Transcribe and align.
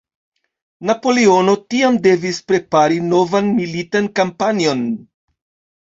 Napoleono 0.89 1.55
tiam 1.75 2.01
devis 2.09 2.41
prepari 2.49 2.99
novan 3.15 3.55
militan 3.61 4.13
kampanjon. 4.21 4.87